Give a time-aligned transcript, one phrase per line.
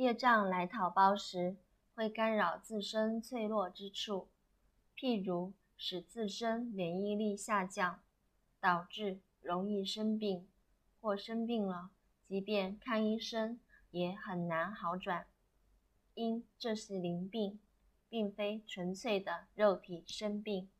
[0.00, 1.56] 业障来讨包时，
[1.94, 4.28] 会干扰自身脆弱之处，
[4.96, 8.00] 譬如使自身免疫力下降，
[8.58, 10.48] 导致容易生病。
[11.02, 11.90] 或生病了，
[12.26, 13.60] 即便看医生
[13.90, 15.26] 也很难好转，
[16.14, 17.60] 因这是灵病，
[18.08, 20.70] 并非纯粹的肉体生病。